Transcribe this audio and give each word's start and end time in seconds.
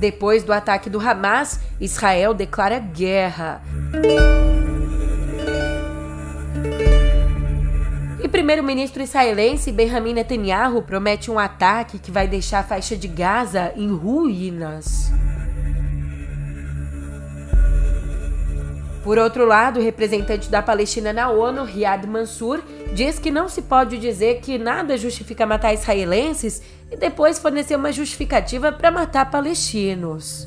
Depois 0.00 0.42
do 0.42 0.50
ataque 0.50 0.88
do 0.88 0.98
Hamas, 0.98 1.60
Israel 1.78 2.32
declara 2.32 2.78
guerra. 2.78 3.60
E 8.24 8.26
primeiro-ministro 8.26 9.02
israelense 9.02 9.70
Benjamin 9.70 10.14
Netanyahu 10.14 10.80
promete 10.80 11.30
um 11.30 11.38
ataque 11.38 11.98
que 11.98 12.10
vai 12.10 12.26
deixar 12.26 12.60
a 12.60 12.62
faixa 12.62 12.96
de 12.96 13.08
Gaza 13.08 13.74
em 13.76 13.92
ruínas. 13.94 15.12
Por 19.02 19.16
outro 19.16 19.46
lado, 19.46 19.80
o 19.80 19.82
representante 19.82 20.50
da 20.50 20.60
Palestina 20.60 21.12
na 21.12 21.30
ONU, 21.30 21.64
Riyad 21.64 22.06
Mansour, 22.06 22.60
diz 22.92 23.18
que 23.18 23.30
não 23.30 23.48
se 23.48 23.62
pode 23.62 23.96
dizer 23.96 24.40
que 24.40 24.58
nada 24.58 24.98
justifica 24.98 25.46
matar 25.46 25.72
israelenses 25.72 26.60
e 26.90 26.96
depois 26.96 27.38
fornecer 27.38 27.76
uma 27.76 27.92
justificativa 27.92 28.70
para 28.70 28.90
matar 28.90 29.30
palestinos. 29.30 30.46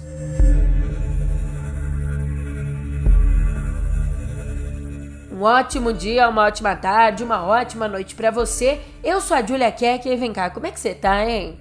Um 5.31 5.41
ótimo 5.41 5.91
dia, 5.91 6.29
uma 6.29 6.43
ótima 6.43 6.75
tarde, 6.75 7.23
uma 7.23 7.43
ótima 7.43 7.87
noite 7.87 8.13
para 8.13 8.29
você. 8.29 8.79
Eu 9.03 9.19
sou 9.19 9.35
a 9.35 9.41
Julia 9.41 9.71
Keck 9.71 10.07
e 10.07 10.15
vem 10.15 10.31
cá, 10.31 10.51
como 10.51 10.67
é 10.67 10.71
que 10.71 10.79
você 10.79 10.93
tá, 10.93 11.25
hein? 11.25 11.59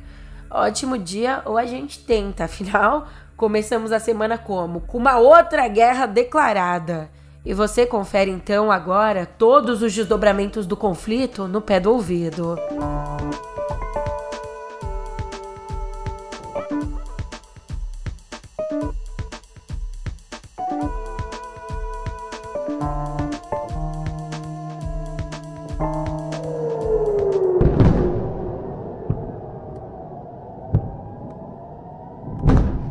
Ótimo 0.51 0.99
dia 0.99 1.41
ou 1.47 1.57
a 1.57 1.65
gente 1.65 1.99
tenta, 2.01 2.45
afinal, 2.45 3.09
Começamos 3.37 3.93
a 3.93 3.99
semana 3.99 4.39
como? 4.39 4.81
Com 4.81 4.99
uma 4.99 5.19
outra 5.19 5.67
guerra 5.69 6.07
declarada. 6.07 7.11
E 7.45 7.53
você 7.53 7.85
confere 7.85 8.31
então 8.31 8.71
agora 8.71 9.27
todos 9.27 9.83
os 9.83 9.93
desdobramentos 9.93 10.67
do 10.67 10.77
conflito 10.77 11.49
no 11.49 11.61
pé 11.61 11.81
do 11.81 11.91
ouvido. 11.93 12.57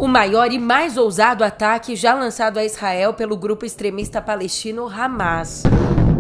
O 0.02 0.08
maior 0.08 0.52
e 0.52 0.58
mais 0.58 0.98
ousado 0.98 1.44
ataque 1.44 1.96
já 1.96 2.16
lançado 2.16 2.58
a 2.58 2.66
Israel 2.66 3.14
pelo 3.14 3.38
grupo 3.38 3.68
extremista 3.68 4.20
palestino 4.20 4.90
Hamas. 4.90 5.62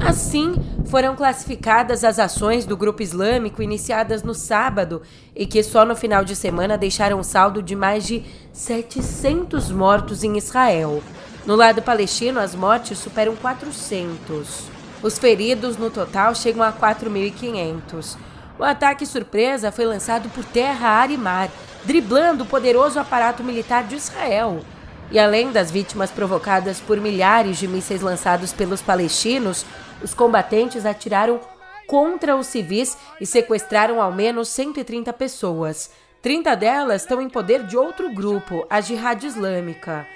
Assim, 0.07 0.53
foram 0.85 1.15
classificadas 1.15 2.03
as 2.03 2.19
ações 2.19 2.63
do 2.63 2.77
grupo 2.77 3.01
islâmico 3.01 3.59
iniciadas 3.59 4.21
no 4.21 4.35
sábado 4.35 5.01
e 5.35 5.47
que 5.47 5.63
só 5.63 5.83
no 5.83 5.95
final 5.95 6.23
de 6.23 6.35
semana 6.35 6.77
deixaram 6.77 7.17
um 7.19 7.23
saldo 7.23 7.59
de 7.63 7.75
mais 7.75 8.05
de 8.05 8.23
700 8.53 9.71
mortos 9.71 10.23
em 10.23 10.37
Israel. 10.37 11.01
No 11.43 11.55
lado 11.55 11.81
palestino, 11.81 12.39
as 12.39 12.53
mortes 12.53 12.99
superam 12.99 13.35
400. 13.35 14.69
Os 15.01 15.17
feridos 15.17 15.75
no 15.77 15.89
total 15.89 16.35
chegam 16.35 16.61
a 16.61 16.71
4.500. 16.71 18.15
O 18.59 18.63
ataque 18.63 19.07
surpresa 19.07 19.71
foi 19.71 19.85
lançado 19.85 20.29
por 20.29 20.45
terra, 20.45 20.87
ar 20.87 21.09
e 21.09 21.17
mar 21.17 21.49
driblando 21.85 22.43
o 22.43 22.47
poderoso 22.47 22.99
aparato 22.99 23.43
militar 23.43 23.83
de 23.83 23.95
Israel. 23.95 24.61
E 25.11 25.19
além 25.19 25.51
das 25.51 25.69
vítimas 25.69 26.09
provocadas 26.09 26.79
por 26.79 26.97
milhares 26.99 27.57
de 27.57 27.67
mísseis 27.67 28.01
lançados 28.01 28.53
pelos 28.53 28.81
palestinos, 28.81 29.65
os 30.01 30.13
combatentes 30.13 30.85
atiraram 30.85 31.39
contra 31.87 32.35
os 32.37 32.47
civis 32.47 32.97
e 33.19 33.25
sequestraram 33.25 34.01
ao 34.01 34.13
menos 34.13 34.47
130 34.47 35.11
pessoas. 35.11 35.91
30 36.21 36.55
delas 36.55 37.01
estão 37.01 37.21
em 37.21 37.29
poder 37.29 37.63
de 37.63 37.75
outro 37.75 38.13
grupo, 38.13 38.65
a 38.69 38.79
Jihad 38.79 39.23
Islâmica. 39.25 40.07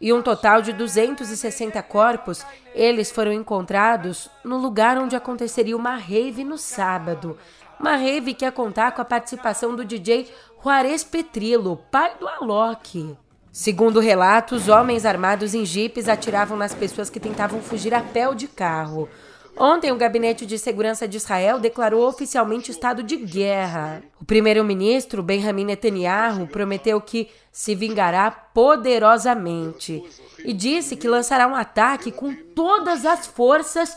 E 0.00 0.12
um 0.12 0.22
total 0.22 0.62
de 0.62 0.72
260 0.72 1.82
corpos, 1.82 2.46
eles 2.72 3.10
foram 3.10 3.32
encontrados 3.32 4.30
no 4.44 4.56
lugar 4.56 4.96
onde 4.96 5.16
aconteceria 5.16 5.76
uma 5.76 5.96
rave 5.96 6.44
no 6.44 6.56
sábado. 6.56 7.36
Uma 7.80 7.96
rave 7.96 8.32
que 8.32 8.44
ia 8.44 8.52
contar 8.52 8.92
com 8.92 9.02
a 9.02 9.04
participação 9.04 9.74
do 9.74 9.84
DJ 9.84 10.32
Juarez 10.60 11.04
Petrilo, 11.04 11.76
pai 11.88 12.12
do 12.18 12.26
Alok. 12.26 13.16
Segundo 13.52 14.00
relatos, 14.00 14.68
homens 14.68 15.06
armados 15.06 15.54
em 15.54 15.64
jipes 15.64 16.08
atiravam 16.08 16.58
nas 16.58 16.74
pessoas 16.74 17.08
que 17.08 17.20
tentavam 17.20 17.60
fugir 17.60 17.94
a 17.94 18.00
pé 18.00 18.28
ou 18.28 18.34
de 18.34 18.48
carro. 18.48 19.08
Ontem, 19.56 19.92
o 19.92 19.96
Gabinete 19.96 20.44
de 20.44 20.58
Segurança 20.58 21.06
de 21.06 21.16
Israel 21.16 21.60
declarou 21.60 22.06
oficialmente 22.06 22.72
estado 22.72 23.04
de 23.04 23.16
guerra. 23.16 24.02
O 24.20 24.24
primeiro-ministro, 24.24 25.22
Benjamin 25.22 25.64
Netanyahu, 25.64 26.48
prometeu 26.48 27.00
que 27.00 27.28
se 27.52 27.74
vingará 27.76 28.28
poderosamente 28.30 30.02
e 30.44 30.52
disse 30.52 30.96
que 30.96 31.08
lançará 31.08 31.46
um 31.46 31.56
ataque 31.56 32.10
com 32.10 32.34
todas 32.34 33.06
as 33.06 33.26
forças 33.28 33.96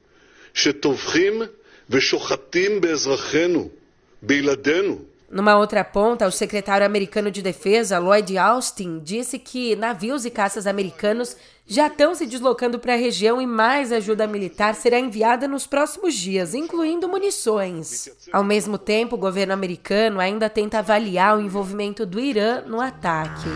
Numa 5.31 5.57
outra 5.57 5.81
ponta, 5.83 6.27
o 6.27 6.31
secretário 6.31 6.85
americano 6.85 7.31
de 7.31 7.41
defesa, 7.41 7.97
Lloyd 7.99 8.37
Austin, 8.37 8.99
disse 8.99 9.39
que 9.39 9.77
navios 9.77 10.25
e 10.25 10.29
caças 10.29 10.67
americanos 10.67 11.37
já 11.65 11.87
estão 11.87 12.13
se 12.13 12.25
deslocando 12.25 12.77
para 12.77 12.95
a 12.95 12.97
região 12.97 13.41
e 13.41 13.47
mais 13.47 13.93
ajuda 13.93 14.27
militar 14.27 14.75
será 14.75 14.99
enviada 14.99 15.47
nos 15.47 15.65
próximos 15.65 16.15
dias, 16.15 16.53
incluindo 16.53 17.07
munições. 17.07 18.09
Ao 18.33 18.43
mesmo 18.43 18.77
tempo, 18.77 19.15
o 19.15 19.19
governo 19.19 19.53
americano 19.53 20.19
ainda 20.19 20.49
tenta 20.49 20.79
avaliar 20.79 21.37
o 21.37 21.41
envolvimento 21.41 22.05
do 22.05 22.19
Irã 22.19 22.63
no 22.67 22.81
ataque. 22.81 23.49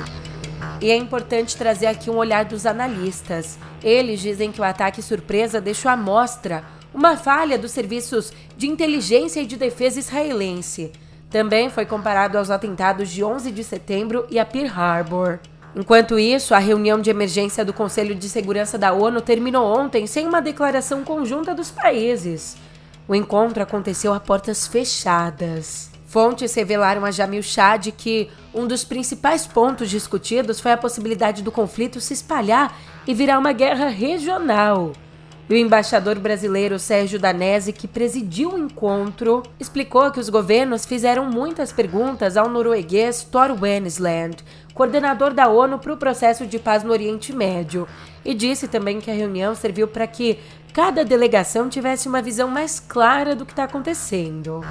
E 0.80 0.90
é 0.90 0.96
importante 0.96 1.58
trazer 1.58 1.88
aqui 1.88 2.10
um 2.10 2.16
olhar 2.16 2.46
dos 2.46 2.66
analistas. 2.66 3.60
Eles 3.84 4.22
dizem 4.22 4.50
que 4.50 4.62
o 4.62 4.64
ataque 4.64 5.02
surpresa 5.02 5.60
deixou 5.60 5.92
à 5.92 5.98
mostra 5.98 6.64
uma 6.96 7.18
falha 7.18 7.58
dos 7.58 7.72
serviços 7.72 8.32
de 8.56 8.68
inteligência 8.68 9.42
e 9.42 9.46
de 9.46 9.58
defesa 9.58 10.00
israelense. 10.00 10.94
Também 11.30 11.70
foi 11.70 11.86
comparado 11.86 12.38
aos 12.38 12.50
atentados 12.50 13.10
de 13.10 13.22
11 13.22 13.52
de 13.52 13.66
setembro 13.66 14.26
e 14.30 14.40
a 14.40 14.46
Pearl 14.46 14.72
Harbor. 14.74 15.40
Enquanto 15.76 16.18
isso, 16.18 16.56
a 16.56 16.58
reunião 16.58 17.02
de 17.02 17.10
emergência 17.10 17.66
do 17.66 17.74
Conselho 17.74 18.16
de 18.16 18.30
Segurança 18.30 18.78
da 18.78 18.94
ONU 18.94 19.20
terminou 19.20 19.66
ontem 19.66 20.08
sem 20.08 20.26
uma 20.26 20.42
declaração 20.42 21.04
conjunta 21.04 21.54
dos 21.54 21.70
países. 21.70 22.56
O 23.10 23.14
encontro 23.14 23.62
aconteceu 23.62 24.14
a 24.14 24.20
portas 24.22 24.66
fechadas. 24.66 25.92
Fontes 26.08 26.56
revelaram 26.56 27.04
a 27.04 27.12
Jamil 27.12 27.44
Chad 27.44 27.88
que 27.92 28.30
um 28.54 28.66
dos 28.66 28.86
principais 28.86 29.46
pontos 29.46 29.90
discutidos 29.90 30.62
foi 30.62 30.72
a 30.72 30.78
possibilidade 30.78 31.44
do 31.44 31.52
conflito 31.52 32.00
se 32.00 32.14
espalhar 32.14 32.74
e 33.06 33.14
virar 33.14 33.38
uma 33.38 33.52
guerra 33.52 33.90
regional. 33.90 34.94
E 35.48 35.54
o 35.54 35.58
embaixador 35.58 36.18
brasileiro 36.18 36.80
Sérgio 36.80 37.20
Danese, 37.20 37.72
que 37.72 37.88
presidiu 37.88 38.54
o 38.54 38.58
encontro, 38.58 39.44
explicou 39.60 40.12
que 40.12 40.20
os 40.20 40.28
governos 40.28 40.88
fizeram 40.88 41.30
muitas 41.30 41.72
perguntas 41.72 42.36
ao 42.36 42.50
norueguês 42.50 43.24
Thor 43.24 43.56
Wennesland, 43.62 44.38
coordenador 44.74 45.36
da 45.36 45.48
ONU 45.48 45.78
para 45.78 45.94
o 45.94 45.98
processo 45.98 46.48
de 46.48 46.58
paz 46.58 46.84
no 46.84 46.92
Oriente 46.92 47.32
Médio, 47.32 47.88
e 48.24 48.34
disse 48.34 48.68
também 48.68 49.00
que 49.00 49.12
a 49.12 49.14
reunião 49.14 49.54
serviu 49.54 49.88
para 49.88 50.08
que 50.08 50.40
cada 50.74 51.06
delegação 51.06 51.70
tivesse 51.70 52.08
uma 52.08 52.24
visão 52.24 52.48
mais 52.48 52.80
clara 52.80 53.36
do 53.36 53.46
que 53.46 53.54
está 53.54 53.66
acontecendo. 53.66 54.62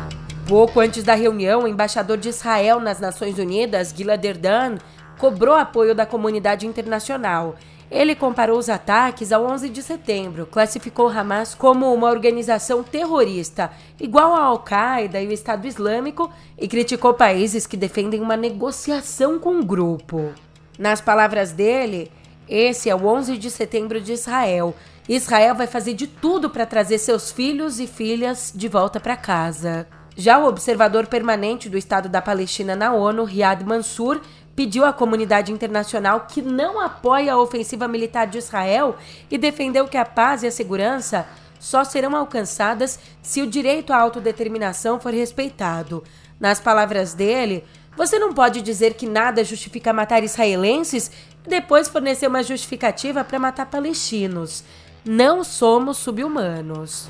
Pouco 0.48 0.80
antes 0.80 1.04
da 1.04 1.14
reunião, 1.14 1.62
o 1.62 1.68
embaixador 1.68 2.16
de 2.16 2.30
Israel 2.30 2.80
nas 2.80 2.98
Nações 2.98 3.38
Unidas, 3.38 3.94
Gilad 3.96 4.24
Erdan, 4.24 4.78
cobrou 5.18 5.54
apoio 5.54 5.94
da 5.94 6.04
comunidade 6.04 6.66
internacional 6.66 7.54
ele 7.94 8.16
comparou 8.16 8.58
os 8.58 8.68
ataques 8.68 9.30
ao 9.30 9.46
11 9.46 9.68
de 9.68 9.80
setembro, 9.80 10.46
classificou 10.46 11.08
Hamas 11.08 11.54
como 11.54 11.94
uma 11.94 12.10
organização 12.10 12.82
terrorista, 12.82 13.70
igual 14.00 14.34
a 14.34 14.42
Al-Qaeda 14.42 15.22
e 15.22 15.28
o 15.28 15.32
Estado 15.32 15.68
Islâmico, 15.68 16.28
e 16.58 16.66
criticou 16.66 17.14
países 17.14 17.68
que 17.68 17.76
defendem 17.76 18.20
uma 18.20 18.36
negociação 18.36 19.38
com 19.38 19.60
o 19.60 19.64
grupo. 19.64 20.32
Nas 20.76 21.00
palavras 21.00 21.52
dele, 21.52 22.10
esse 22.48 22.90
é 22.90 22.94
o 22.96 23.06
11 23.06 23.38
de 23.38 23.48
setembro 23.48 24.00
de 24.00 24.12
Israel. 24.12 24.74
Israel 25.08 25.54
vai 25.54 25.68
fazer 25.68 25.94
de 25.94 26.08
tudo 26.08 26.50
para 26.50 26.66
trazer 26.66 26.98
seus 26.98 27.30
filhos 27.30 27.78
e 27.78 27.86
filhas 27.86 28.52
de 28.52 28.66
volta 28.66 28.98
para 28.98 29.16
casa. 29.16 29.86
Já 30.16 30.38
o 30.38 30.46
observador 30.48 31.06
permanente 31.06 31.68
do 31.68 31.78
Estado 31.78 32.08
da 32.08 32.22
Palestina 32.22 32.74
na 32.74 32.92
ONU, 32.92 33.24
Riyad 33.24 33.64
Mansour, 33.64 34.20
pediu 34.54 34.84
à 34.84 34.92
comunidade 34.92 35.52
internacional 35.52 36.26
que 36.28 36.40
não 36.40 36.80
apoie 36.80 37.28
a 37.28 37.38
ofensiva 37.38 37.88
militar 37.88 38.26
de 38.26 38.38
Israel 38.38 38.96
e 39.30 39.36
defendeu 39.36 39.88
que 39.88 39.96
a 39.96 40.04
paz 40.04 40.42
e 40.42 40.46
a 40.46 40.50
segurança 40.50 41.26
só 41.58 41.82
serão 41.82 42.14
alcançadas 42.14 42.98
se 43.22 43.40
o 43.40 43.46
direito 43.46 43.92
à 43.92 43.96
autodeterminação 43.96 45.00
for 45.00 45.12
respeitado. 45.12 46.04
Nas 46.38 46.60
palavras 46.60 47.14
dele, 47.14 47.64
você 47.96 48.18
não 48.18 48.32
pode 48.32 48.60
dizer 48.60 48.94
que 48.94 49.06
nada 49.06 49.42
justifica 49.42 49.92
matar 49.92 50.22
israelenses 50.22 51.10
e 51.46 51.48
depois 51.48 51.88
fornecer 51.88 52.26
uma 52.26 52.42
justificativa 52.42 53.24
para 53.24 53.38
matar 53.38 53.66
palestinos. 53.66 54.64
Não 55.04 55.44
somos 55.44 55.98
subhumanos. 55.98 57.08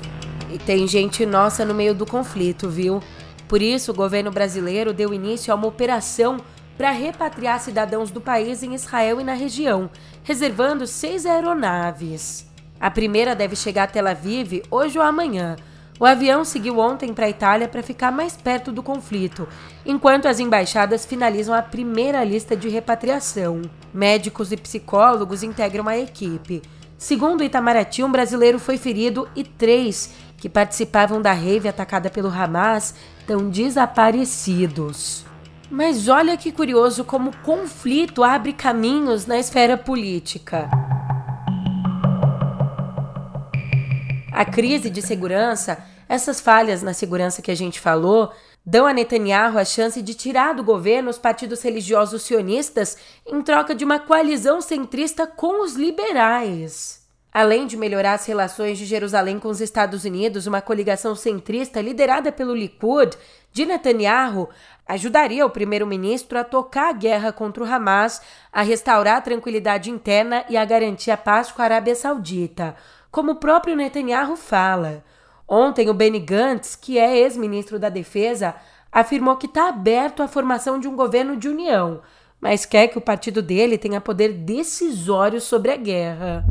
E 0.51 0.57
tem 0.57 0.87
gente 0.87 1.25
nossa 1.25 1.65
no 1.65 1.73
meio 1.73 1.95
do 1.95 2.05
conflito, 2.05 2.69
viu? 2.69 3.01
Por 3.47 3.61
isso, 3.61 3.91
o 3.91 3.95
governo 3.95 4.31
brasileiro 4.31 4.93
deu 4.93 5.13
início 5.13 5.51
a 5.51 5.55
uma 5.55 5.67
operação 5.67 6.37
para 6.77 6.91
repatriar 6.91 7.59
cidadãos 7.59 8.11
do 8.11 8.19
país 8.19 8.63
em 8.63 8.73
Israel 8.73 9.21
e 9.21 9.23
na 9.23 9.33
região, 9.33 9.89
reservando 10.23 10.85
seis 10.85 11.25
aeronaves. 11.25 12.49
A 12.79 12.91
primeira 12.91 13.35
deve 13.35 13.55
chegar 13.55 13.83
a 13.83 13.87
Tel 13.87 14.07
Aviv 14.07 14.61
hoje 14.69 14.99
ou 14.99 15.03
amanhã. 15.05 15.55
O 15.97 16.05
avião 16.05 16.43
seguiu 16.43 16.77
ontem 16.77 17.13
para 17.13 17.25
a 17.25 17.29
Itália 17.29 17.69
para 17.69 17.81
ficar 17.81 18.11
mais 18.11 18.35
perto 18.35 18.71
do 18.71 18.83
conflito, 18.83 19.47
enquanto 19.85 20.27
as 20.27 20.41
embaixadas 20.41 21.05
finalizam 21.05 21.55
a 21.55 21.61
primeira 21.61 22.21
lista 22.23 22.55
de 22.55 22.67
repatriação. 22.67 23.61
Médicos 23.93 24.51
e 24.51 24.57
psicólogos 24.57 25.41
integram 25.41 25.87
a 25.87 25.97
equipe. 25.97 26.61
Segundo 26.97 27.43
Itamaraty, 27.43 28.03
um 28.03 28.11
brasileiro 28.11 28.59
foi 28.59 28.77
ferido 28.77 29.27
e 29.35 29.43
três 29.43 30.13
que 30.37 30.49
participavam 30.49 31.21
da 31.21 31.31
rave 31.31 31.69
atacada 31.69 32.09
pelo 32.09 32.29
Hamas 32.29 32.93
estão 33.19 33.49
desaparecidos. 33.49 35.24
Mas 35.69 36.07
olha 36.07 36.37
que 36.37 36.51
curioso 36.51 37.03
como 37.03 37.31
o 37.31 37.37
conflito 37.37 38.23
abre 38.23 38.53
caminhos 38.53 39.25
na 39.25 39.39
esfera 39.39 39.75
política. 39.75 40.69
A 44.31 44.45
crise 44.45 44.89
de 44.89 45.01
segurança, 45.01 45.83
essas 46.07 46.39
falhas 46.39 46.83
na 46.83 46.93
segurança 46.93 47.41
que 47.41 47.49
a 47.49 47.55
gente 47.55 47.79
falou, 47.79 48.31
dão 48.65 48.85
a 48.85 48.93
Netanyahu 48.93 49.57
a 49.57 49.65
chance 49.65 50.01
de 50.01 50.13
tirar 50.13 50.53
do 50.53 50.63
governo 50.63 51.09
os 51.09 51.17
partidos 51.17 51.61
religiosos 51.61 52.23
sionistas 52.23 52.97
em 53.25 53.41
troca 53.41 53.73
de 53.73 53.85
uma 53.85 53.99
coalizão 53.99 54.61
centrista 54.61 55.25
com 55.25 55.63
os 55.63 55.75
liberais. 55.75 57.05
Além 57.31 57.67
de 57.67 57.75
melhorar 57.75 58.13
as 58.13 58.25
relações 58.25 58.77
de 58.77 58.85
Jerusalém 58.85 59.39
com 59.39 59.49
os 59.49 59.59
Estados 59.59 60.05
Unidos, 60.05 60.47
uma 60.47 60.61
coligação 60.61 61.15
centrista 61.15 61.81
liderada 61.81 62.31
pelo 62.31 62.55
Likud 62.55 63.17
de 63.51 63.65
Netanyahu 63.65 64.49
ajudaria 64.87 65.45
o 65.45 65.49
primeiro-ministro 65.49 66.37
a 66.37 66.43
tocar 66.43 66.89
a 66.89 66.93
guerra 66.93 67.31
contra 67.31 67.63
o 67.63 67.65
Hamas, 67.65 68.21
a 68.51 68.61
restaurar 68.61 69.17
a 69.17 69.21
tranquilidade 69.21 69.89
interna 69.89 70.45
e 70.49 70.55
a 70.55 70.65
garantir 70.65 71.11
a 71.11 71.17
paz 71.17 71.51
com 71.51 71.61
a 71.61 71.65
Arábia 71.65 71.95
Saudita, 71.95 72.75
como 73.11 73.31
o 73.31 73.39
próprio 73.39 73.75
Netanyahu 73.75 74.35
fala. 74.35 75.03
Ontem, 75.47 75.89
o 75.89 75.93
Benny 75.93 76.19
Gantz, 76.19 76.75
que 76.75 76.97
é 76.97 77.17
ex-ministro 77.17 77.77
da 77.77 77.89
Defesa, 77.89 78.55
afirmou 78.91 79.35
que 79.35 79.45
está 79.45 79.69
aberto 79.69 80.23
à 80.23 80.27
formação 80.27 80.79
de 80.79 80.87
um 80.87 80.95
governo 80.95 81.35
de 81.35 81.49
união, 81.49 82.01
mas 82.39 82.65
quer 82.65 82.87
que 82.87 82.97
o 82.97 83.01
partido 83.01 83.41
dele 83.41 83.77
tenha 83.77 84.01
poder 84.01 84.33
decisório 84.33 85.41
sobre 85.41 85.71
a 85.71 85.75
guerra. 85.75 86.45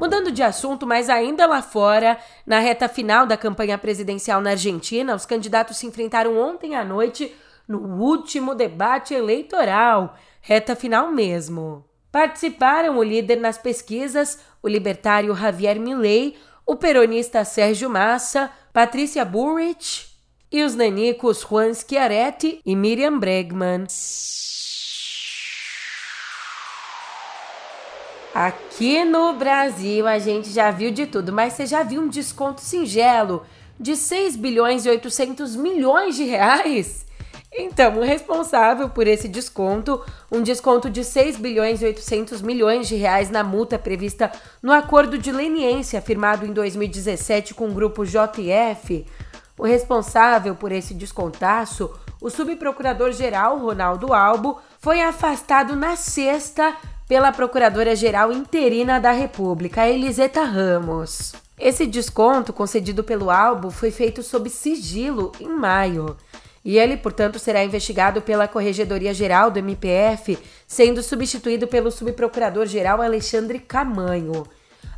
Mudando 0.00 0.32
de 0.32 0.42
assunto, 0.42 0.86
mas 0.86 1.10
ainda 1.10 1.46
lá 1.46 1.60
fora, 1.60 2.16
na 2.46 2.58
reta 2.58 2.88
final 2.88 3.26
da 3.26 3.36
campanha 3.36 3.76
presidencial 3.76 4.40
na 4.40 4.52
Argentina, 4.52 5.14
os 5.14 5.26
candidatos 5.26 5.76
se 5.76 5.86
enfrentaram 5.86 6.38
ontem 6.38 6.74
à 6.74 6.82
noite 6.82 7.30
no 7.68 7.80
último 8.02 8.54
debate 8.54 9.12
eleitoral, 9.12 10.16
reta 10.40 10.74
final 10.74 11.12
mesmo. 11.12 11.84
Participaram 12.10 12.96
o 12.96 13.02
líder 13.02 13.36
nas 13.36 13.58
pesquisas, 13.58 14.40
o 14.62 14.68
libertário 14.68 15.34
Javier 15.34 15.78
Milei, 15.78 16.34
o 16.64 16.76
peronista 16.76 17.44
Sérgio 17.44 17.90
Massa, 17.90 18.50
Patrícia 18.72 19.22
Burrich 19.22 20.08
e 20.50 20.62
os 20.62 20.74
nanicos 20.74 21.42
Juan 21.42 21.74
Schiaretti 21.74 22.62
e 22.64 22.74
Miriam 22.74 23.18
Bregman. 23.18 23.84
Aqui 28.34 29.04
no 29.04 29.32
Brasil 29.32 30.06
a 30.06 30.18
gente 30.20 30.50
já 30.50 30.70
viu 30.70 30.92
de 30.92 31.04
tudo, 31.04 31.32
mas 31.32 31.54
você 31.54 31.66
já 31.66 31.82
viu 31.82 32.00
um 32.00 32.08
desconto 32.08 32.60
singelo 32.60 33.44
de 33.78 33.96
6 33.96 34.36
bilhões 34.36 34.86
e 34.86 34.88
800 34.88 35.56
milhões 35.56 36.14
de 36.14 36.24
reais? 36.24 37.06
Então, 37.52 37.98
o 37.98 38.04
responsável 38.04 38.88
por 38.88 39.08
esse 39.08 39.26
desconto, 39.26 40.00
um 40.30 40.40
desconto 40.40 40.88
de 40.88 41.02
6 41.02 41.38
bilhões 41.38 41.82
e 41.82 41.86
800 41.86 42.40
milhões 42.40 42.86
de 42.86 42.94
reais 42.94 43.28
na 43.28 43.42
multa 43.42 43.76
prevista 43.76 44.30
no 44.62 44.72
acordo 44.72 45.18
de 45.18 45.32
leniência 45.32 46.00
firmado 46.00 46.46
em 46.46 46.52
2017 46.52 47.52
com 47.52 47.68
o 47.68 47.74
grupo 47.74 48.04
JF, 48.04 49.04
o 49.58 49.64
responsável 49.64 50.54
por 50.54 50.70
esse 50.70 50.94
descontaço, 50.94 51.92
o 52.20 52.30
subprocurador-geral 52.30 53.58
Ronaldo 53.58 54.14
Albo, 54.14 54.60
foi 54.78 55.00
afastado 55.00 55.74
na 55.74 55.96
sexta 55.96 56.76
pela 57.10 57.32
Procuradora-Geral 57.32 58.30
Interina 58.30 59.00
da 59.00 59.10
República, 59.10 59.84
Eliseta 59.84 60.44
Ramos. 60.44 61.32
Esse 61.58 61.84
desconto 61.84 62.52
concedido 62.52 63.02
pelo 63.02 63.32
Albo 63.32 63.68
foi 63.68 63.90
feito 63.90 64.22
sob 64.22 64.48
sigilo 64.48 65.32
em 65.40 65.48
maio. 65.48 66.16
E 66.64 66.78
ele, 66.78 66.96
portanto, 66.96 67.36
será 67.36 67.64
investigado 67.64 68.22
pela 68.22 68.46
Corregedoria 68.46 69.12
Geral 69.12 69.50
do 69.50 69.58
MPF, 69.58 70.38
sendo 70.68 71.02
substituído 71.02 71.66
pelo 71.66 71.90
subprocurador-geral 71.90 73.02
Alexandre 73.02 73.58
Camanho. 73.58 74.46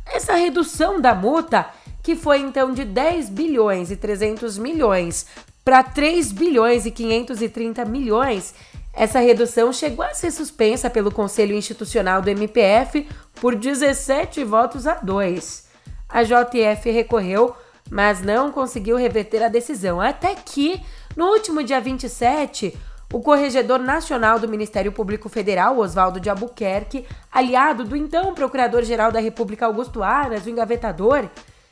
Essa 0.05 0.35
redução 0.35 1.01
da 1.01 1.15
multa, 1.15 1.65
que 2.03 2.15
foi 2.15 2.41
então 2.41 2.75
de 2.75 2.85
10 2.85 3.29
bilhões 3.29 3.89
e 3.89 3.95
300 3.95 4.59
milhões 4.59 5.25
para 5.65 5.81
3 5.81 6.31
bilhões 6.31 6.85
e 6.85 6.91
530 6.91 7.85
milhões, 7.85 8.53
essa 8.93 9.19
redução 9.19 9.73
chegou 9.73 10.05
a 10.05 10.13
ser 10.13 10.29
suspensa 10.29 10.87
pelo 10.87 11.11
Conselho 11.11 11.55
Institucional 11.55 12.21
do 12.21 12.29
MPF 12.29 13.07
por 13.41 13.55
17 13.55 14.43
votos 14.43 14.85
a 14.85 14.93
2. 14.95 15.67
A 16.07 16.21
JF 16.21 16.91
recorreu, 16.91 17.55
mas 17.89 18.21
não 18.21 18.51
conseguiu 18.51 18.95
reverter 18.95 19.41
a 19.41 19.49
decisão, 19.49 19.99
até 19.99 20.35
que, 20.35 20.79
no 21.17 21.25
último 21.25 21.63
dia 21.63 21.81
27, 21.81 22.77
o 23.11 23.19
corregedor 23.19 23.79
nacional 23.79 24.37
do 24.37 24.47
Ministério 24.47 24.91
Público 24.91 25.27
Federal, 25.27 25.79
Oswaldo 25.79 26.19
de 26.19 26.29
Albuquerque, 26.29 27.05
aliado 27.31 27.83
do 27.83 27.95
então 27.95 28.35
Procurador-Geral 28.35 29.11
da 29.11 29.19
República 29.19 29.65
Augusto 29.65 30.03
Aras, 30.03 30.45
o 30.45 30.49
engavetador, 30.49 31.27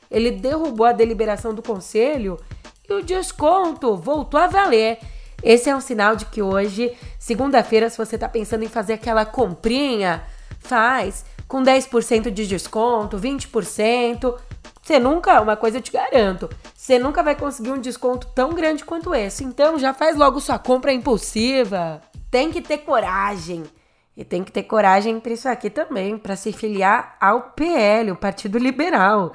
ele 0.10 0.31
derrubou 0.31 0.88
a 0.88 0.91
deliberação 0.91 1.53
do 1.53 1.62
conselho 1.62 2.39
e 2.89 2.93
o 2.93 3.03
desconto 3.03 3.95
voltou 3.95 4.39
a 4.39 4.48
valer 4.48 5.00
esse 5.43 5.69
é 5.69 5.75
um 5.75 5.81
sinal 5.81 6.15
de 6.15 6.25
que 6.25 6.41
hoje, 6.41 6.95
segunda-feira, 7.17 7.89
se 7.89 7.98
você 7.98 8.15
está 8.15 8.29
pensando 8.29 8.63
em 8.63 8.69
fazer 8.69 8.93
aquela 8.93 9.25
comprinha, 9.25 10.24
faz 10.60 11.25
com 11.48 11.62
10% 11.62 12.29
de 12.31 12.48
desconto, 12.48 13.17
20%. 13.17 14.38
Você 14.81 15.00
nunca, 15.00 15.41
uma 15.41 15.55
coisa 15.55 15.77
eu 15.77 15.81
te 15.81 15.91
garanto, 15.91 16.50
você 16.75 16.98
nunca 16.98 17.21
vai 17.21 17.36
conseguir 17.36 17.71
um 17.71 17.79
desconto 17.79 18.27
tão 18.33 18.53
grande 18.53 18.83
quanto 18.83 19.13
esse. 19.13 19.43
Então 19.43 19.77
já 19.77 19.93
faz 19.93 20.15
logo 20.15 20.39
sua 20.39 20.57
compra 20.57 20.93
impulsiva. 20.93 22.01
Tem 22.29 22.51
que 22.51 22.62
ter 22.62 22.79
coragem. 22.79 23.63
E 24.15 24.25
tem 24.25 24.43
que 24.43 24.51
ter 24.51 24.63
coragem 24.63 25.19
para 25.19 25.33
isso 25.33 25.48
aqui 25.48 25.69
também, 25.69 26.17
para 26.17 26.36
se 26.36 26.51
filiar 26.51 27.15
ao 27.19 27.51
PL, 27.51 28.12
o 28.12 28.15
Partido 28.15 28.57
Liberal. 28.57 29.33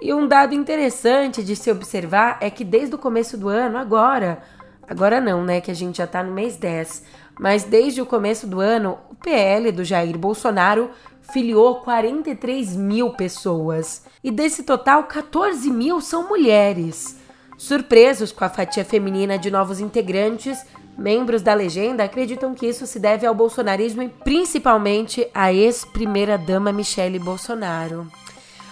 E 0.00 0.14
um 0.14 0.26
dado 0.26 0.54
interessante 0.54 1.44
de 1.44 1.54
se 1.54 1.70
observar 1.70 2.38
é 2.40 2.50
que 2.50 2.64
desde 2.64 2.94
o 2.94 2.98
começo 2.98 3.36
do 3.36 3.48
ano, 3.48 3.76
agora, 3.76 4.42
Agora 4.90 5.20
não, 5.20 5.44
né? 5.44 5.60
Que 5.60 5.70
a 5.70 5.74
gente 5.74 5.98
já 5.98 6.06
tá 6.06 6.20
no 6.20 6.32
mês 6.32 6.56
10. 6.56 7.04
Mas 7.38 7.62
desde 7.62 8.02
o 8.02 8.06
começo 8.06 8.44
do 8.44 8.58
ano, 8.58 8.98
o 9.08 9.14
PL 9.14 9.70
do 9.70 9.84
Jair 9.84 10.18
Bolsonaro 10.18 10.90
filiou 11.32 11.76
43 11.76 12.74
mil 12.74 13.10
pessoas. 13.10 14.02
E 14.22 14.32
desse 14.32 14.64
total, 14.64 15.04
14 15.04 15.70
mil 15.70 16.00
são 16.00 16.28
mulheres. 16.28 17.16
Surpresos 17.56 18.32
com 18.32 18.44
a 18.44 18.48
fatia 18.48 18.84
feminina 18.84 19.38
de 19.38 19.48
novos 19.48 19.78
integrantes, 19.78 20.66
membros 20.98 21.40
da 21.40 21.54
legenda 21.54 22.02
acreditam 22.02 22.52
que 22.52 22.66
isso 22.66 22.84
se 22.84 22.98
deve 22.98 23.24
ao 23.24 23.34
bolsonarismo 23.34 24.02
e 24.02 24.08
principalmente 24.08 25.24
à 25.32 25.52
ex-primeira-dama 25.52 26.72
Michele 26.72 27.18
Bolsonaro. 27.20 28.10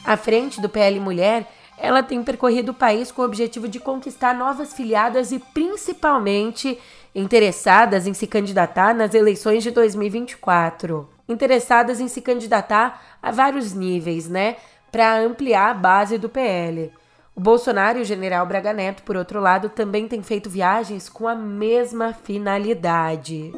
À 0.05 0.17
frente 0.17 0.61
do 0.61 0.69
PL 0.69 0.99
Mulher 0.99 1.47
ela 1.81 2.03
tem 2.03 2.23
percorrido 2.23 2.73
o 2.73 2.75
país 2.75 3.13
com 3.13 3.23
o 3.23 3.25
objetivo 3.25 3.69
de 3.69 3.79
conquistar 3.79 4.35
novas 4.35 4.75
filiadas 4.75 5.31
e 5.31 5.39
principalmente 5.39 6.79
interessadas 7.15 8.07
em 8.07 8.15
se 8.15 8.27
candidatar 8.27 8.95
nas 8.95 9.15
eleições 9.15 9.63
de 9.63 9.71
2024. 9.71 11.09
Interessadas 11.29 12.01
em 12.01 12.09
se 12.09 12.21
candidatar 12.21 13.19
a 13.23 13.31
vários 13.31 13.73
níveis, 13.73 14.29
né? 14.29 14.57
Para 14.91 15.19
ampliar 15.21 15.71
a 15.71 15.75
base 15.75 16.19
do 16.19 16.29
PL. 16.29 16.93
O 17.37 17.41
Bolsonaro 17.41 17.99
e 17.99 18.03
o 18.03 18.05
general 18.05 18.45
Braga 18.47 18.73
Neto, 18.73 19.03
por 19.05 19.17
outro 19.17 19.41
lado, 19.41 19.69
também 19.69 20.09
têm 20.09 20.23
feito 20.23 20.51
viagens 20.51 21.09
com 21.09 21.29
a 21.29 21.35
mesma 21.37 22.13
finalidade. 22.13 23.53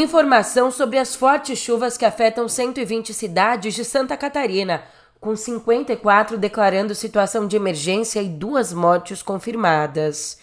Informação 0.00 0.70
sobre 0.70 0.96
as 0.96 1.14
fortes 1.14 1.58
chuvas 1.58 1.98
que 1.98 2.06
afetam 2.06 2.48
120 2.48 3.12
cidades 3.12 3.74
de 3.74 3.84
Santa 3.84 4.16
Catarina, 4.16 4.82
com 5.20 5.36
54 5.36 6.38
declarando 6.38 6.94
situação 6.94 7.46
de 7.46 7.54
emergência 7.54 8.22
e 8.22 8.26
duas 8.26 8.72
mortes 8.72 9.22
confirmadas. 9.22 10.38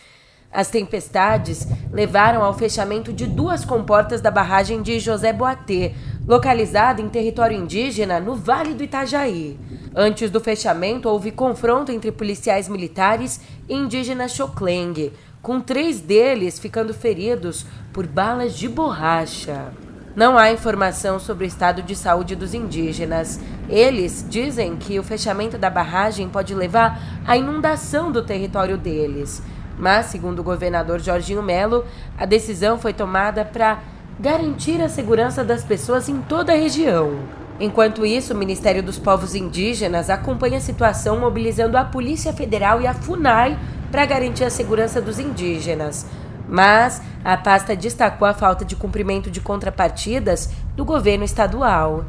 As 0.51 0.69
tempestades 0.69 1.67
levaram 1.91 2.43
ao 2.43 2.53
fechamento 2.53 3.11
de 3.11 3.25
duas 3.25 3.65
comportas 3.65 4.21
da 4.21 4.29
barragem 4.29 4.83
de 4.83 4.99
José 4.99 5.33
Boatê, 5.33 5.95
localizada 6.27 7.01
em 7.01 7.09
território 7.09 7.57
indígena 7.57 8.19
no 8.19 8.35
Vale 8.35 8.75
do 8.75 8.83
Itajaí. 8.83 9.59
Antes 9.95 10.29
do 10.29 10.39
fechamento, 10.39 11.09
houve 11.09 11.31
confronto 11.31 11.91
entre 11.91 12.11
policiais 12.11 12.69
militares 12.69 13.41
e 13.67 13.73
indígenas 13.73 14.33
Xokleng, 14.33 15.11
com 15.47 15.61
três 15.61 16.01
deles 16.01 16.59
ficando 16.59 16.93
feridos 16.93 17.65
por 17.93 18.05
balas 18.05 18.53
de 18.53 18.67
borracha. 18.67 19.71
Não 20.13 20.37
há 20.37 20.51
informação 20.51 21.21
sobre 21.21 21.45
o 21.45 21.47
estado 21.47 21.81
de 21.81 21.95
saúde 21.95 22.35
dos 22.35 22.53
indígenas. 22.53 23.39
Eles 23.69 24.25
dizem 24.29 24.75
que 24.75 24.99
o 24.99 25.03
fechamento 25.03 25.57
da 25.57 25.69
barragem 25.69 26.27
pode 26.27 26.53
levar 26.53 26.99
à 27.25 27.37
inundação 27.37 28.11
do 28.11 28.21
território 28.21 28.77
deles. 28.77 29.41
Mas, 29.79 30.07
segundo 30.07 30.39
o 30.39 30.43
governador 30.43 30.99
Jorginho 30.99 31.41
Melo, 31.41 31.85
a 32.17 32.25
decisão 32.25 32.77
foi 32.77 32.91
tomada 32.91 33.45
para 33.45 33.79
garantir 34.19 34.81
a 34.81 34.89
segurança 34.89 35.45
das 35.45 35.63
pessoas 35.63 36.09
em 36.09 36.19
toda 36.23 36.51
a 36.51 36.57
região. 36.57 37.19
Enquanto 37.57 38.05
isso, 38.05 38.33
o 38.33 38.37
Ministério 38.37 38.83
dos 38.83 38.99
Povos 38.99 39.33
Indígenas 39.33 40.09
acompanha 40.09 40.57
a 40.57 40.61
situação 40.61 41.17
mobilizando 41.17 41.77
a 41.77 41.85
Polícia 41.85 42.33
Federal 42.33 42.81
e 42.81 42.85
a 42.85 42.93
FUNAI 42.93 43.57
para 43.91 44.05
garantir 44.05 44.43
a 44.43 44.49
segurança 44.49 45.01
dos 45.01 45.19
indígenas. 45.19 46.05
Mas 46.47 47.01
a 47.23 47.35
pasta 47.35 47.75
destacou 47.75 48.27
a 48.27 48.33
falta 48.33 48.63
de 48.63 48.75
cumprimento 48.75 49.29
de 49.29 49.41
contrapartidas 49.41 50.49
do 50.75 50.85
governo 50.85 51.23
estadual. 51.23 52.05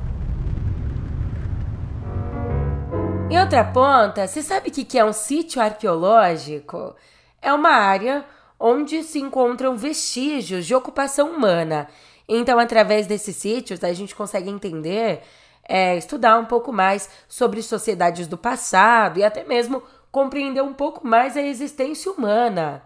Em 3.30 3.38
outra 3.38 3.62
ponta, 3.64 4.26
você 4.26 4.42
sabe 4.42 4.70
o 4.70 4.72
que 4.72 4.98
é 4.98 5.04
um 5.04 5.12
sítio 5.12 5.60
arqueológico? 5.60 6.94
É 7.42 7.52
uma 7.52 7.70
área 7.70 8.24
onde 8.58 9.02
se 9.02 9.18
encontram 9.18 9.76
vestígios 9.76 10.66
de 10.66 10.74
ocupação 10.74 11.30
humana. 11.30 11.88
Então, 12.28 12.58
através 12.58 13.06
desses 13.06 13.36
sítios, 13.36 13.82
a 13.84 13.92
gente 13.92 14.14
consegue 14.14 14.50
entender, 14.50 15.22
é, 15.68 15.96
estudar 15.96 16.38
um 16.38 16.44
pouco 16.44 16.72
mais 16.72 17.08
sobre 17.28 17.62
sociedades 17.62 18.26
do 18.26 18.36
passado 18.36 19.18
e 19.18 19.24
até 19.24 19.44
mesmo 19.44 19.82
compreender 20.10 20.62
um 20.62 20.72
pouco 20.72 21.06
mais 21.06 21.36
a 21.36 21.42
existência 21.42 22.10
humana. 22.10 22.82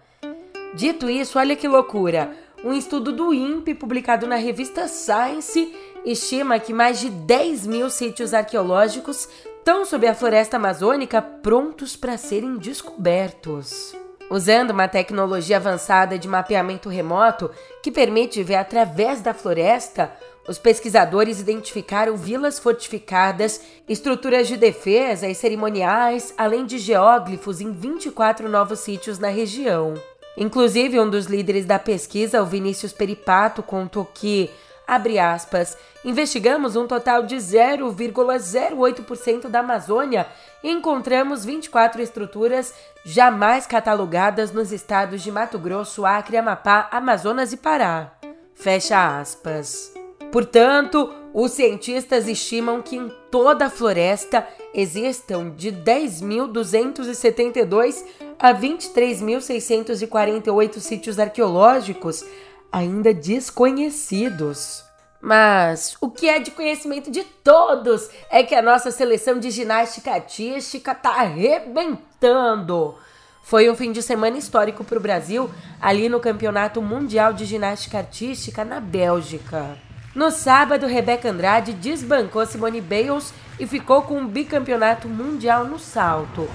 Dito 0.75 1.09
isso, 1.09 1.39
olha 1.39 1.57
que 1.57 1.69
loucura! 1.69 2.35
Um 2.65 2.73
estudo 2.73 3.13
do 3.13 3.35
INPE 3.35 3.75
publicado 3.75 4.27
na 4.27 4.37
revista 4.37 4.87
Science 4.87 5.75
estima 6.05 6.61
que 6.61 6.73
mais 6.73 7.01
de 7.01 7.11
10 7.11 7.67
mil 7.67 7.91
sítios 7.91 8.33
arqueológicos 8.33 9.29
estão 9.59 9.85
sob 9.85 10.07
a 10.07 10.15
floresta 10.15 10.57
amazônica 10.57 11.21
prontos 11.21 11.97
para 11.97 12.17
serem 12.17 12.57
descobertos. 12.57 13.95
Usando 14.31 14.71
uma 14.71 14.89
tecnologia 14.89 15.57
avançada 15.57 16.19
de 16.19 16.27
mapeamento 16.27 16.89
remoto 16.89 17.51
que 17.83 17.91
permite 17.91 18.43
ver 18.43 18.55
através 18.55 19.21
da 19.21 19.35
floresta, 19.35 20.13
os 20.47 20.59
pesquisadores 20.59 21.41
identificaram 21.41 22.17
vilas 22.17 22.59
fortificadas, 22.59 23.61
estruturas 23.89 24.49
de 24.49 24.57
defesa 24.57 25.29
e 25.29 25.35
cerimoniais, 25.35 26.35
além 26.37 26.67
de 26.67 26.79
geóglifos 26.79 27.61
em 27.61 27.71
24 27.71 28.49
novos 28.49 28.81
sítios 28.81 29.19
na 29.19 29.29
região. 29.29 29.95
Inclusive, 30.37 30.99
um 30.99 31.09
dos 31.09 31.27
líderes 31.27 31.65
da 31.65 31.79
pesquisa, 31.79 32.43
o 32.43 32.47
Vinícius 32.47 32.93
Peripato, 32.93 33.63
contou 33.63 34.05
que, 34.05 34.51
abre 34.87 35.19
aspas, 35.19 35.79
investigamos 36.05 36.75
um 36.75 36.89
total 36.89 37.23
de 37.23 37.37
0,08% 37.37 39.49
da 39.49 39.61
Amazônia 39.61 40.27
e 40.63 40.71
encontramos 40.71 41.45
24 41.45 42.01
estruturas 42.03 42.75
jamais 43.05 43.67
catalogadas 43.67 44.53
nos 44.53 44.73
estados 44.73 45.23
de 45.23 45.31
Mato 45.31 45.59
Grosso, 45.59 46.07
Acre, 46.07 46.37
Amapá, 46.37 46.89
Amazonas 46.91 47.53
e 47.53 47.57
Pará. 47.57 48.13
Fecha 48.55 49.21
aspas. 49.21 50.02
Portanto, 50.33 51.13
os 51.35 51.53
cientistas 51.53 52.27
estimam 52.27 52.81
que 52.81 52.97
em 52.97 53.13
toda 53.31 53.67
a 53.67 53.71
floresta 53.71 54.49
existam 54.73 55.51
de 55.51 55.71
10.272 55.71 58.03
a 58.39 58.55
23.648 58.55 60.81
sítios 60.81 61.19
arqueológicos 61.19 62.25
ainda 62.73 63.13
desconhecidos. 63.13 64.83
Mas 65.21 65.99
o 66.01 66.11
que 66.11 66.31
é 66.31 66.41
de 66.41 66.51
conhecimento 66.51 67.11
de 67.11 67.23
todos 67.23 68.09
é 68.31 68.43
que 68.43 68.55
a 68.55 68.63
nossa 68.63 68.91
seleção 68.91 69.39
de 69.39 69.51
ginástica 69.51 70.13
artística 70.13 70.95
tá 70.95 71.11
arrebentando. 71.11 72.95
Foi 73.43 73.69
um 73.69 73.77
fim 73.77 73.93
de 73.93 74.03
semana 74.03 74.39
histórico 74.39 74.83
para 74.83 74.97
o 74.97 75.03
Brasil, 75.03 75.51
ali 75.79 76.09
no 76.09 76.21
Campeonato 76.21 76.81
Mundial 76.81 77.35
de 77.35 77.45
Ginástica 77.45 77.99
Artística 77.99 78.65
na 78.65 78.81
Bélgica. 78.81 79.92
No 80.15 80.31
sábado, 80.31 80.87
Rebeca 80.87 81.31
Andrade 81.31 81.73
desbancou 81.73 82.45
Simone 82.45 82.83
Bales 82.83 83.33
e 83.59 83.67
ficou 83.67 84.03
com 84.03 84.19
um 84.19 84.27
bicampeonato 84.27 85.09
mundial 85.09 85.65
no 85.65 85.79
salto. 85.79 86.47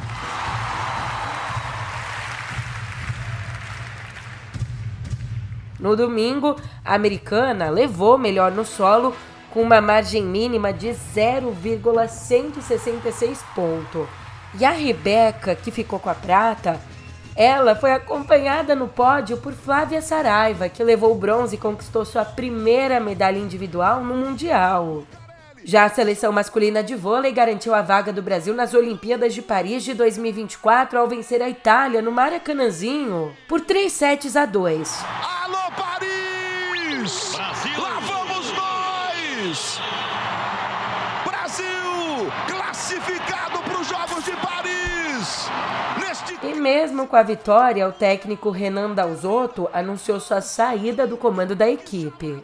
No 5.79 5.95
domingo, 5.95 6.55
a 6.85 6.93
americana 6.93 7.67
levou 7.69 8.15
melhor 8.17 8.51
no 8.51 8.63
solo 8.63 9.15
com 9.51 9.63
uma 9.63 9.81
margem 9.81 10.23
mínima 10.23 10.71
de 10.71 10.93
0,166 10.93 13.41
ponto. 13.55 14.07
E 14.59 14.65
a 14.65 14.71
Rebeca, 14.71 15.55
que 15.55 15.71
ficou 15.71 15.99
com 15.99 16.11
a 16.11 16.15
prata, 16.15 16.79
ela 17.37 17.75
foi 17.75 17.91
acompanhada 17.91 18.75
no 18.75 18.87
pódio 18.87 19.37
por 19.37 19.53
Flávia 19.53 20.01
Saraiva, 20.01 20.67
que 20.67 20.83
levou 20.83 21.11
o 21.11 21.15
bronze 21.15 21.53
e 21.53 21.59
conquistou 21.59 22.03
sua 22.03 22.25
primeira 22.25 22.99
medalha 22.99 23.37
individual 23.37 24.03
no 24.03 24.15
Mundial. 24.15 25.03
Já 25.63 25.83
a 25.83 25.89
seleção 25.89 26.31
masculina 26.31 26.81
de 26.81 26.95
vôlei 26.95 27.31
garantiu 27.31 27.75
a 27.75 27.83
vaga 27.83 28.11
do 28.11 28.23
Brasil 28.23 28.55
nas 28.55 28.73
Olimpíadas 28.73 29.35
de 29.35 29.43
Paris 29.43 29.83
de 29.83 29.93
2024 29.93 30.97
ao 30.97 31.07
vencer 31.07 31.39
a 31.43 31.49
Itália 31.49 32.01
no 32.01 32.11
Maracanãzinho 32.11 33.35
por 33.47 33.61
3 33.61 33.91
sets 33.91 34.35
a 34.35 34.45
2. 34.45 35.05
Alô 35.43 35.71
E 46.43 46.53
mesmo 46.53 47.07
com 47.07 47.15
a 47.15 47.23
vitória, 47.23 47.87
o 47.87 47.91
técnico 47.91 48.51
Renan 48.51 48.93
Dalzotto 48.93 49.67
anunciou 49.73 50.19
sua 50.19 50.39
saída 50.39 51.07
do 51.07 51.17
comando 51.17 51.55
da 51.55 51.67
equipe. 51.67 52.43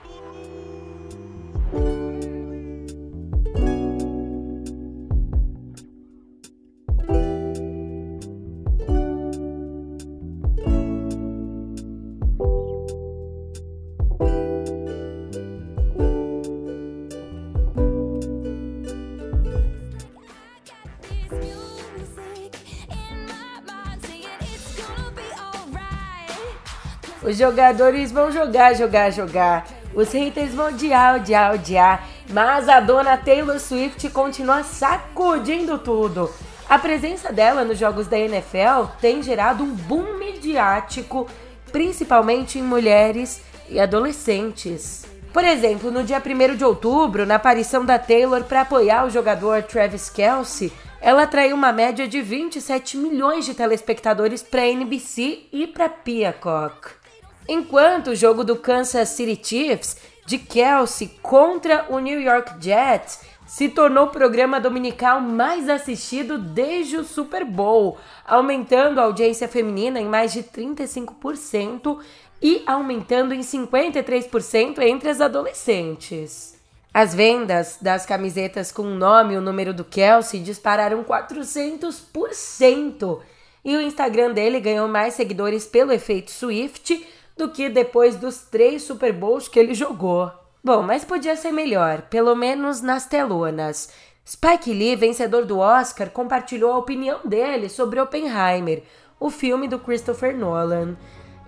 Os 27.34 27.40
jogadores 27.40 28.12
vão 28.12 28.32
jogar, 28.32 28.76
jogar, 28.76 29.12
jogar. 29.12 29.66
Os 29.96 30.12
haters 30.12 30.54
vão 30.54 30.68
odiar, 30.68 31.16
odiar, 31.16 31.56
odiar. 31.56 32.08
Mas 32.30 32.70
a 32.70 32.80
dona 32.80 33.18
Taylor 33.18 33.60
Swift 33.60 34.08
continua 34.12 34.64
sacudindo 34.64 35.80
tudo. 35.80 36.30
A 36.70 36.78
presença 36.78 37.34
dela 37.34 37.66
nos 37.66 37.80
jogos 37.80 38.06
da 38.06 38.20
NFL 38.20 38.86
tem 39.02 39.24
gerado 39.24 39.64
um 39.64 39.74
boom 39.74 40.20
midiático, 40.20 41.28
principalmente 41.72 42.60
em 42.60 42.62
mulheres 42.62 43.42
e 43.68 43.80
adolescentes. 43.80 45.04
Por 45.34 45.44
exemplo, 45.44 45.90
no 45.90 46.04
dia 46.04 46.22
1 46.24 46.56
de 46.56 46.64
outubro, 46.64 47.26
na 47.26 47.38
aparição 47.38 47.84
da 47.84 47.98
Taylor 47.98 48.44
para 48.44 48.62
apoiar 48.62 49.08
o 49.08 49.10
jogador 49.10 49.64
Travis 49.64 50.08
Kelsey, 50.08 50.72
ela 51.02 51.24
atraiu 51.24 51.56
uma 51.56 51.74
média 51.74 52.08
de 52.08 52.22
27 52.22 52.96
milhões 52.96 53.44
de 53.44 53.56
telespectadores 53.56 54.44
para 54.44 54.68
NBC 54.68 55.48
e 55.52 55.66
para 55.66 55.90
Peacock. 55.90 57.03
Enquanto 57.48 58.12
o 58.12 58.16
jogo 58.16 58.44
do 58.44 58.56
Kansas 58.56 59.10
City 59.10 59.40
Chiefs 59.44 59.98
de 60.26 60.38
Kelsey 60.38 61.10
contra 61.22 61.86
o 61.90 62.00
New 62.00 62.22
York 62.22 62.64
Jets 62.64 63.20
se 63.46 63.70
tornou 63.70 64.06
o 64.06 64.12
programa 64.12 64.60
dominical 64.60 65.20
mais 65.20 65.70
assistido 65.70 66.38
desde 66.38 66.98
o 66.98 67.04
Super 67.04 67.44
Bowl, 67.44 67.98
aumentando 68.26 69.00
a 69.00 69.04
audiência 69.04 69.48
feminina 69.48 70.00
em 70.00 70.06
mais 70.06 70.32
de 70.32 70.42
35% 70.42 72.00
e 72.42 72.64
aumentando 72.66 73.34
em 73.34 73.42
53% 73.42 74.80
entre 74.80 75.10
as 75.10 75.22
adolescentes. 75.22 76.58
As 76.94 77.14
vendas 77.14 77.78
das 77.82 78.06
camisetas 78.06 78.72
com 78.72 78.84
o 78.84 78.96
nome 78.96 79.34
e 79.34 79.38
o 79.38 79.42
número 79.42 79.74
do 79.74 79.84
Kelsey 79.84 80.40
dispararam 80.40 81.04
400% 81.04 83.20
e 83.66 83.76
o 83.76 83.82
Instagram 83.82 84.32
dele 84.32 84.60
ganhou 84.60 84.88
mais 84.88 85.16
seguidores 85.16 85.66
pelo 85.66 85.92
efeito 85.92 86.32
Swift 86.32 87.06
do 87.38 87.50
que 87.50 87.70
depois 87.70 88.16
dos 88.16 88.44
três 88.44 88.84
Super 88.84 89.14
Bowls 89.14 89.48
que 89.48 89.60
ele 89.60 89.74
jogou. 89.74 90.32
Bom, 90.64 90.82
mas 90.82 91.04
podia 91.04 91.36
ser 91.36 91.52
melhor, 91.52 92.04
pelo 92.04 92.36
menos 92.36 92.82
nas 92.82 93.06
telonas. 93.06 93.90
Spike 94.26 94.72
Lee, 94.72 94.96
vencedor 94.96 95.46
do 95.46 95.60
Oscar, 95.60 96.10
compartilhou 96.10 96.72
a 96.72 96.78
opinião 96.78 97.20
dele 97.26 97.68
sobre 97.68 98.00
Oppenheimer, 98.00 98.84
o 99.20 99.30
filme 99.30 99.68
do 99.68 99.78
Christopher 99.78 100.38
Nolan. 100.38 100.96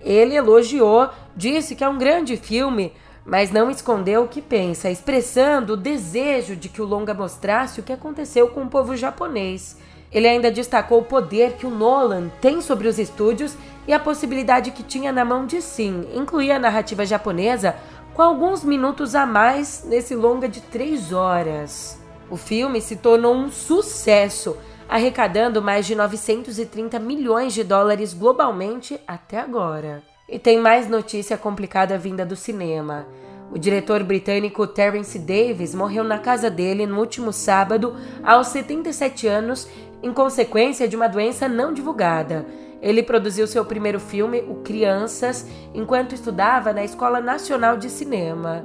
Ele 0.01 0.36
elogiou, 0.36 1.10
disse 1.36 1.75
que 1.75 1.84
é 1.84 1.88
um 1.89 1.98
grande 1.98 2.36
filme, 2.36 2.92
mas 3.25 3.51
não 3.51 3.72
escondeu 3.72 4.24
o 4.24 4.27
que 4.27 4.42
pensa, 4.42 4.89
expressando 4.89 5.74
o 5.74 5.77
desejo 5.77 6.56
de 6.56 6.68
que 6.68 6.82
o 6.82 6.86
longa 6.86 7.13
mostrasse 7.13 7.80
o 7.80 7.84
que 7.84 7.94
aconteceu 7.94 8.50
com 8.50 8.63
o 8.63 8.70
povo 8.70 8.96
japonês. 8.96 9.77
Ele 10.16 10.30
ainda 10.30 10.50
destacou 10.50 11.00
o 11.00 11.04
poder 11.04 11.58
que 11.58 11.66
o 11.66 11.70
Nolan 11.70 12.30
tem 12.40 12.62
sobre 12.62 12.88
os 12.88 12.98
estúdios 12.98 13.58
e 13.86 13.92
a 13.92 14.00
possibilidade 14.00 14.72
que 14.72 14.82
tinha 14.82 15.12
na 15.12 15.26
mão 15.26 15.46
de 15.46 15.62
sim 15.62 16.08
incluir 16.14 16.54
a 16.54 16.60
narrativa 16.60 17.06
japonesa 17.06 17.76
com 18.14 18.22
alguns 18.22 18.64
minutos 18.64 19.14
a 19.14 19.26
mais 19.26 19.84
nesse 19.84 20.16
longa 20.16 20.48
de 20.48 20.62
três 20.62 21.12
horas. 21.12 22.00
O 22.32 22.38
filme 22.38 22.80
se 22.80 22.96
tornou 22.96 23.36
um 23.36 23.52
sucesso, 23.52 24.56
arrecadando 24.88 25.62
mais 25.62 25.86
de 25.86 25.96
930 25.96 26.98
milhões 26.98 27.54
de 27.54 27.66
dólares 27.66 28.14
globalmente 28.14 28.98
até 29.06 29.38
agora. 29.38 30.02
E 30.30 30.40
tem 30.40 30.58
mais 30.58 30.88
notícia 30.88 31.38
complicada 31.38 31.98
vinda 31.98 32.26
do 32.26 32.38
cinema. 32.38 33.06
O 33.52 33.60
diretor 33.60 34.04
britânico 34.04 34.66
Terence 34.66 35.20
Davis 35.20 35.76
morreu 35.76 36.04
na 36.04 36.18
casa 36.18 36.50
dele 36.50 36.88
no 36.88 37.00
último 37.00 37.32
sábado, 37.32 37.96
aos 38.24 38.48
77 38.48 39.28
anos, 39.28 39.70
em 40.06 40.14
consequência 40.14 40.88
de 40.88 40.96
uma 40.96 41.08
doença 41.08 41.50
não 41.50 41.74
divulgada. 41.74 42.46
Ele 42.80 43.02
produziu 43.02 43.48
seu 43.48 43.66
primeiro 43.66 44.00
filme, 44.00 44.40
O 44.48 44.58
Crianças, 44.58 45.48
enquanto 45.74 46.14
estudava 46.14 46.72
na 46.72 46.84
Escola 46.84 47.20
Nacional 47.20 47.76
de 47.76 47.90
Cinema. 47.90 48.64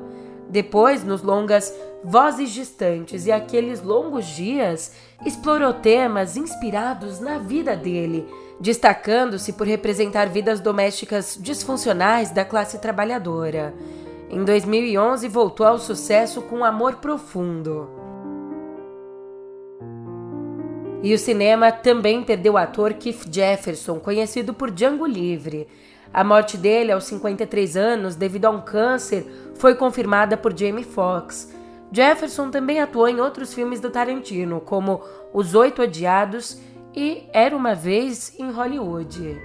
Depois, 0.50 1.02
nos 1.02 1.23
longas 1.23 1.75
Vozes 2.04 2.50
Distantes 2.50 3.25
e 3.25 3.32
Aqueles 3.32 3.82
Longos 3.82 4.26
Dias, 4.26 4.92
explorou 5.25 5.73
temas 5.73 6.37
inspirados 6.37 7.20
na 7.20 7.38
vida 7.38 7.75
dele, 7.75 8.28
destacando-se 8.61 9.54
por 9.54 9.66
representar 9.66 10.28
vidas 10.28 10.61
domésticas 10.61 11.38
disfuncionais 11.40 12.30
da 12.30 12.44
classe 12.44 12.78
trabalhadora. 12.78 13.73
Em 14.28 14.44
2011, 14.44 15.26
voltou 15.28 15.64
ao 15.64 15.78
sucesso 15.78 16.42
com 16.42 16.62
Amor 16.62 16.97
Profundo. 16.97 18.00
E 21.02 21.14
o 21.14 21.19
cinema 21.19 21.73
também 21.73 22.23
perdeu 22.23 22.54
o 22.54 22.59
ator 22.59 22.92
Keith 22.92 23.25
Jefferson, 23.33 23.99
conhecido 23.99 24.52
por 24.52 24.71
Django 24.71 25.07
Livre. 25.07 25.66
A 26.12 26.23
morte 26.23 26.59
dele, 26.59 26.92
aos 26.92 27.04
53 27.04 27.76
anos, 27.76 28.16
devido 28.16 28.45
a 28.45 28.50
um 28.50 28.61
câncer, 28.61 29.25
foi 29.57 29.75
confirmada 29.75 30.37
por 30.37 30.57
Jamie 30.57 30.85
Foxx. 30.85 31.54
Jefferson 31.90 32.50
também 32.50 32.80
atuou 32.80 33.09
em 33.09 33.21
outros 33.21 33.54
filmes 33.54 33.80
do 33.80 33.90
Tarantino, 33.90 34.61
como 34.61 35.00
Os 35.33 35.54
Oito 35.54 35.83
Odiados 35.83 36.61
e 36.95 37.25
Era 37.33 37.57
uma 37.57 37.75
Vez 37.75 38.39
em 38.39 38.50
Hollywood. 38.50 39.41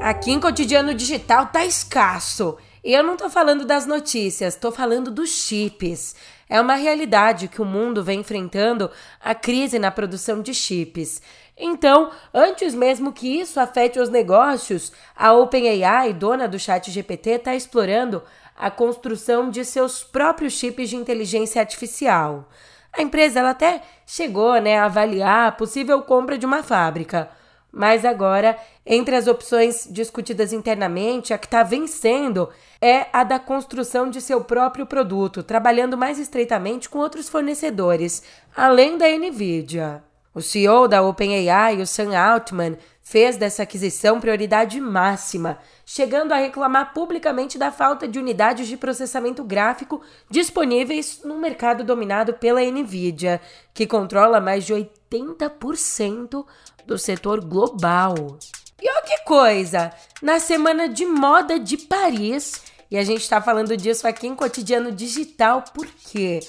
Aqui 0.00 0.32
em 0.32 0.40
Cotidiano 0.40 0.92
Digital 0.94 1.46
tá 1.46 1.64
escasso. 1.64 2.58
E 2.84 2.92
eu 2.92 3.02
não 3.04 3.16
tô 3.16 3.30
falando 3.30 3.64
das 3.64 3.86
notícias, 3.86 4.56
tô 4.56 4.72
falando 4.72 5.08
dos 5.08 5.30
chips. 5.30 6.16
É 6.48 6.60
uma 6.60 6.74
realidade 6.74 7.46
que 7.46 7.62
o 7.62 7.64
mundo 7.64 8.02
vem 8.02 8.20
enfrentando 8.20 8.90
a 9.20 9.36
crise 9.36 9.78
na 9.78 9.90
produção 9.90 10.42
de 10.42 10.52
chips. 10.52 11.22
Então, 11.56 12.10
antes 12.34 12.74
mesmo 12.74 13.12
que 13.12 13.40
isso 13.40 13.60
afete 13.60 14.00
os 14.00 14.08
negócios, 14.08 14.92
a 15.14 15.32
OpenAI, 15.32 16.12
dona 16.12 16.48
do 16.48 16.58
Chat 16.58 16.90
GPT, 16.90 17.30
está 17.30 17.54
explorando 17.54 18.20
a 18.56 18.68
construção 18.68 19.48
de 19.48 19.64
seus 19.64 20.02
próprios 20.02 20.54
chips 20.54 20.90
de 20.90 20.96
inteligência 20.96 21.60
artificial. 21.60 22.48
A 22.92 23.00
empresa 23.00 23.38
ela 23.38 23.50
até 23.50 23.80
chegou 24.04 24.60
né, 24.60 24.76
a 24.76 24.86
avaliar 24.86 25.48
a 25.48 25.52
possível 25.52 26.02
compra 26.02 26.36
de 26.36 26.44
uma 26.44 26.64
fábrica. 26.64 27.30
Mas 27.72 28.04
agora, 28.04 28.58
entre 28.84 29.16
as 29.16 29.26
opções 29.26 29.88
discutidas 29.90 30.52
internamente, 30.52 31.32
a 31.32 31.38
que 31.38 31.46
está 31.46 31.62
vencendo 31.62 32.50
é 32.78 33.06
a 33.12 33.24
da 33.24 33.38
construção 33.38 34.10
de 34.10 34.20
seu 34.20 34.44
próprio 34.44 34.84
produto, 34.84 35.42
trabalhando 35.42 35.96
mais 35.96 36.18
estreitamente 36.18 36.90
com 36.90 36.98
outros 36.98 37.30
fornecedores, 37.30 38.22
além 38.54 38.98
da 38.98 39.08
Nvidia. 39.08 40.04
O 40.34 40.40
CEO 40.40 40.88
da 40.88 41.02
OpenAI, 41.02 41.80
o 41.80 41.86
Sam 41.86 42.16
Altman, 42.16 42.76
fez 43.02 43.36
dessa 43.36 43.62
aquisição 43.62 44.20
prioridade 44.20 44.80
máxima, 44.80 45.58
chegando 45.84 46.32
a 46.32 46.36
reclamar 46.36 46.94
publicamente 46.94 47.58
da 47.58 47.70
falta 47.70 48.08
de 48.08 48.18
unidades 48.18 48.66
de 48.66 48.76
processamento 48.76 49.44
gráfico 49.44 50.00
disponíveis 50.30 51.20
no 51.24 51.38
mercado 51.38 51.84
dominado 51.84 52.34
pela 52.34 52.62
Nvidia, 52.62 53.40
que 53.74 53.86
controla 53.86 54.40
mais 54.40 54.64
de 54.64 54.72
80% 55.12 56.44
do 56.86 56.98
setor 56.98 57.44
global. 57.44 58.38
E 58.80 58.88
olha 58.90 59.02
que 59.02 59.18
coisa! 59.24 59.92
Na 60.20 60.40
semana 60.40 60.88
de 60.88 61.06
moda 61.06 61.58
de 61.58 61.76
Paris, 61.76 62.62
e 62.90 62.98
a 62.98 63.04
gente 63.04 63.22
está 63.22 63.40
falando 63.40 63.76
disso 63.76 64.06
aqui 64.06 64.26
em 64.26 64.34
Cotidiano 64.34 64.90
Digital, 64.92 65.64
porque 65.72 66.40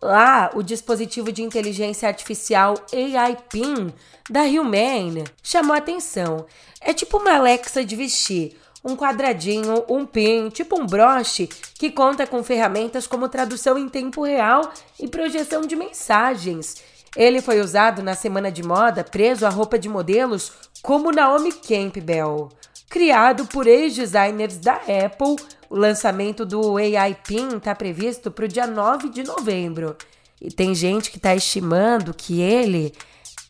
lá 0.00 0.50
o 0.54 0.62
dispositivo 0.62 1.30
de 1.30 1.42
inteligência 1.42 2.08
artificial 2.08 2.74
AI 2.92 3.36
PIN 3.48 3.92
da 4.28 4.42
Humane 4.42 5.24
chamou 5.42 5.76
atenção. 5.76 6.46
É 6.80 6.92
tipo 6.92 7.18
uma 7.18 7.36
Alexa 7.36 7.84
de 7.84 7.94
vestir, 7.94 8.56
um 8.84 8.96
quadradinho, 8.96 9.84
um 9.88 10.04
pin, 10.04 10.48
tipo 10.48 10.80
um 10.80 10.86
broche, 10.86 11.46
que 11.78 11.90
conta 11.90 12.26
com 12.26 12.42
ferramentas 12.42 13.06
como 13.06 13.28
tradução 13.28 13.78
em 13.78 13.88
tempo 13.88 14.24
real 14.24 14.72
e 14.98 15.06
projeção 15.06 15.62
de 15.62 15.76
mensagens. 15.76 16.82
Ele 17.16 17.42
foi 17.42 17.60
usado 17.60 18.02
na 18.02 18.14
semana 18.14 18.50
de 18.50 18.62
moda, 18.62 19.04
preso 19.04 19.44
à 19.44 19.50
roupa 19.50 19.78
de 19.78 19.88
modelos 19.88 20.52
como 20.82 21.12
Naomi 21.12 21.52
Campbell. 21.52 22.48
Criado 22.88 23.46
por 23.46 23.66
ex-designers 23.66 24.58
da 24.58 24.74
Apple, 24.74 25.36
o 25.68 25.76
lançamento 25.76 26.44
do 26.44 26.76
AI 26.76 27.16
Pin 27.26 27.56
está 27.56 27.74
previsto 27.74 28.30
para 28.30 28.44
o 28.44 28.48
dia 28.48 28.66
9 28.66 29.10
de 29.10 29.22
novembro. 29.22 29.96
E 30.40 30.50
tem 30.50 30.74
gente 30.74 31.10
que 31.10 31.18
está 31.18 31.34
estimando 31.34 32.14
que 32.14 32.40
ele 32.40 32.94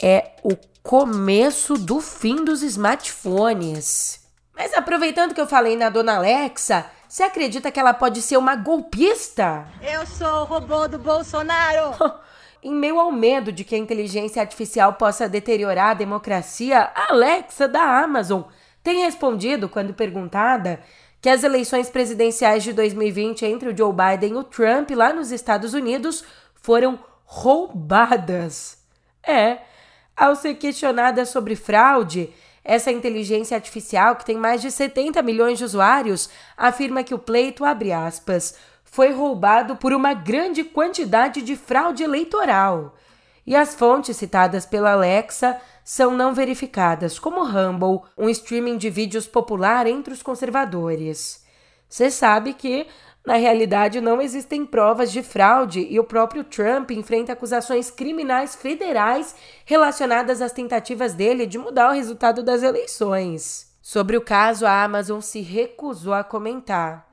é 0.00 0.32
o 0.42 0.56
começo 0.82 1.74
do 1.74 2.00
fim 2.00 2.44
dos 2.44 2.62
smartphones. 2.62 4.20
Mas 4.54 4.74
aproveitando 4.74 5.34
que 5.34 5.40
eu 5.40 5.46
falei 5.46 5.76
na 5.76 5.88
dona 5.88 6.16
Alexa, 6.16 6.84
você 7.08 7.22
acredita 7.22 7.70
que 7.70 7.78
ela 7.78 7.94
pode 7.94 8.20
ser 8.20 8.36
uma 8.36 8.56
golpista? 8.56 9.66
Eu 9.80 10.06
sou 10.06 10.42
o 10.42 10.44
robô 10.44 10.88
do 10.88 10.98
Bolsonaro! 10.98 11.94
Em 12.62 12.72
meio 12.72 13.00
ao 13.00 13.10
medo 13.10 13.50
de 13.50 13.64
que 13.64 13.74
a 13.74 13.78
inteligência 13.78 14.40
artificial 14.40 14.92
possa 14.92 15.28
deteriorar 15.28 15.90
a 15.90 15.94
democracia, 15.94 16.90
a 16.94 17.12
Alexa 17.12 17.66
da 17.66 17.82
Amazon 17.82 18.42
tem 18.84 19.02
respondido, 19.04 19.68
quando 19.68 19.92
perguntada, 19.92 20.80
que 21.20 21.28
as 21.28 21.42
eleições 21.42 21.90
presidenciais 21.90 22.62
de 22.62 22.72
2020 22.72 23.44
entre 23.46 23.68
o 23.68 23.76
Joe 23.76 23.92
Biden 23.92 24.34
e 24.34 24.36
o 24.36 24.44
Trump 24.44 24.90
lá 24.90 25.12
nos 25.12 25.32
Estados 25.32 25.74
Unidos 25.74 26.24
foram 26.54 26.98
roubadas. 27.24 28.78
É, 29.26 29.58
ao 30.16 30.36
ser 30.36 30.54
questionada 30.54 31.24
sobre 31.24 31.56
fraude, 31.56 32.32
essa 32.64 32.92
inteligência 32.92 33.56
artificial, 33.56 34.14
que 34.14 34.24
tem 34.24 34.36
mais 34.36 34.62
de 34.62 34.70
70 34.70 35.20
milhões 35.22 35.58
de 35.58 35.64
usuários, 35.64 36.30
afirma 36.56 37.02
que 37.02 37.14
o 37.14 37.18
pleito, 37.18 37.64
abre 37.64 37.92
aspas, 37.92 38.56
foi 38.92 39.10
roubado 39.10 39.74
por 39.74 39.94
uma 39.94 40.12
grande 40.12 40.62
quantidade 40.62 41.40
de 41.40 41.56
fraude 41.56 42.02
eleitoral. 42.02 42.94
E 43.46 43.56
as 43.56 43.74
fontes 43.74 44.18
citadas 44.18 44.66
pela 44.66 44.92
Alexa 44.92 45.58
são 45.82 46.10
não 46.10 46.34
verificadas, 46.34 47.18
como 47.18 47.42
Rumble, 47.42 48.02
um 48.18 48.28
streaming 48.28 48.76
de 48.76 48.90
vídeos 48.90 49.26
popular 49.26 49.86
entre 49.86 50.12
os 50.12 50.22
conservadores. 50.22 51.42
Você 51.88 52.10
sabe 52.10 52.52
que, 52.52 52.86
na 53.26 53.36
realidade, 53.36 53.98
não 53.98 54.20
existem 54.20 54.66
provas 54.66 55.10
de 55.10 55.22
fraude 55.22 55.86
e 55.88 55.98
o 55.98 56.04
próprio 56.04 56.44
Trump 56.44 56.90
enfrenta 56.90 57.32
acusações 57.32 57.90
criminais 57.90 58.54
federais 58.54 59.34
relacionadas 59.64 60.42
às 60.42 60.52
tentativas 60.52 61.14
dele 61.14 61.46
de 61.46 61.56
mudar 61.56 61.88
o 61.88 61.94
resultado 61.94 62.42
das 62.42 62.62
eleições. 62.62 63.72
Sobre 63.80 64.18
o 64.18 64.20
caso, 64.20 64.66
a 64.66 64.84
Amazon 64.84 65.20
se 65.20 65.40
recusou 65.40 66.12
a 66.12 66.22
comentar. 66.22 67.10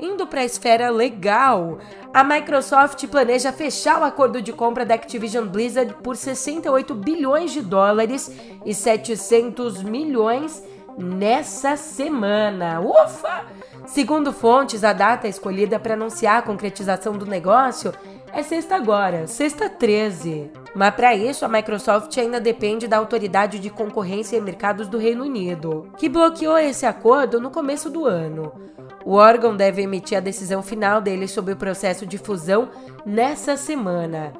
Indo 0.00 0.26
para 0.26 0.40
a 0.40 0.44
esfera 0.44 0.90
legal, 0.90 1.78
a 2.14 2.22
Microsoft 2.22 3.04
planeja 3.08 3.52
fechar 3.52 4.00
o 4.00 4.04
acordo 4.04 4.40
de 4.40 4.52
compra 4.52 4.86
da 4.86 4.94
Activision 4.94 5.46
Blizzard 5.46 5.94
por 6.02 6.16
68 6.16 6.94
bilhões 6.94 7.52
de 7.52 7.60
dólares 7.60 8.30
e 8.64 8.72
700 8.72 9.82
milhões 9.82 10.62
nessa 10.96 11.76
semana. 11.76 12.80
Ufa! 12.80 13.46
Segundo 13.86 14.32
fontes, 14.32 14.84
a 14.84 14.92
data 14.92 15.26
escolhida 15.26 15.78
para 15.78 15.94
anunciar 15.94 16.38
a 16.38 16.42
concretização 16.42 17.14
do 17.14 17.26
negócio 17.26 17.92
é 18.32 18.42
sexta 18.42 18.76
agora, 18.76 19.26
sexta 19.26 19.68
13. 19.68 20.50
Mas 20.74 20.94
para 20.94 21.14
isso, 21.14 21.44
a 21.44 21.48
Microsoft 21.48 22.16
ainda 22.18 22.38
depende 22.38 22.86
da 22.86 22.98
Autoridade 22.98 23.58
de 23.58 23.70
Concorrência 23.70 24.36
e 24.36 24.40
Mercados 24.40 24.86
do 24.86 24.98
Reino 24.98 25.24
Unido, 25.24 25.90
que 25.96 26.08
bloqueou 26.08 26.58
esse 26.58 26.84
acordo 26.84 27.40
no 27.40 27.50
começo 27.50 27.88
do 27.88 28.04
ano. 28.04 28.52
O 29.08 29.14
órgão 29.14 29.56
deve 29.56 29.80
emitir 29.80 30.18
a 30.18 30.20
decisão 30.20 30.62
final 30.62 31.00
dele 31.00 31.26
sobre 31.26 31.54
o 31.54 31.56
processo 31.56 32.04
de 32.04 32.18
fusão 32.18 32.68
nessa 33.06 33.56
semana. 33.56 34.34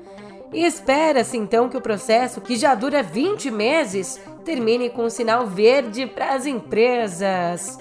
E 0.53 0.63
espera-se 0.63 1.39
então 1.39 1.71
que 1.71 1.77
o 1.79 1.81
processo, 1.81 2.43
que 2.43 2.55
já 2.55 2.75
dura 2.75 3.03
20 3.03 3.51
meses, 3.51 4.21
termine 4.45 4.91
com 4.91 5.05
um 5.05 5.11
sinal 5.11 5.47
verde 5.47 6.07
para 6.07 6.35
as 6.35 6.45
empresas. 6.45 7.79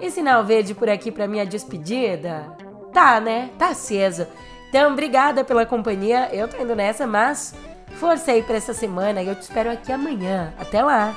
E 0.00 0.08
sinal 0.08 0.44
verde 0.44 0.72
por 0.72 0.88
aqui 0.88 1.10
para 1.10 1.26
minha 1.26 1.44
despedida? 1.44 2.46
Tá, 2.92 3.20
né? 3.20 3.50
Tá 3.58 3.70
aceso. 3.70 4.24
Então, 4.68 4.92
obrigada 4.92 5.42
pela 5.42 5.66
companhia. 5.66 6.28
Eu 6.32 6.46
tô 6.46 6.62
indo 6.62 6.76
nessa, 6.76 7.08
mas 7.08 7.56
força 7.94 8.30
aí 8.30 8.44
para 8.44 8.54
essa 8.54 8.72
semana 8.72 9.20
e 9.20 9.26
eu 9.26 9.34
te 9.34 9.42
espero 9.42 9.68
aqui 9.68 9.90
amanhã. 9.90 10.54
Até 10.60 10.80
lá! 10.80 11.12